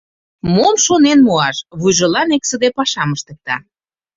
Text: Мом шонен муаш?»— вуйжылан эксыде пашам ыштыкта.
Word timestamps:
Мом 0.53 0.75
шонен 0.85 1.19
муаш?»— 1.27 1.57
вуйжылан 1.79 2.29
эксыде 2.37 2.69
пашам 2.77 3.09
ыштыкта. 3.15 3.55